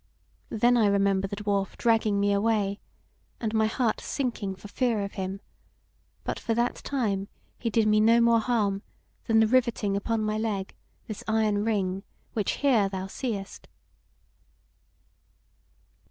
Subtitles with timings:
[0.49, 2.79] Then I remember the Dwarf dragging me away,
[3.39, 5.41] and my heart sinking for fear of him:
[6.23, 7.27] but for that time
[7.59, 8.81] he did me no more harm
[9.25, 10.73] than the rivetting upon my leg
[11.05, 12.01] this iron ring
[12.33, 13.67] which here thou seest."